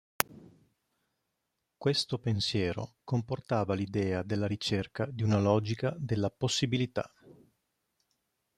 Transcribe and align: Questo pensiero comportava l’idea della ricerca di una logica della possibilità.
Questo 1.77 2.17
pensiero 2.17 2.95
comportava 3.03 3.75
l’idea 3.75 4.23
della 4.23 4.47
ricerca 4.47 5.05
di 5.05 5.21
una 5.21 5.39
logica 5.39 5.95
della 5.95 6.31
possibilità. 6.31 7.13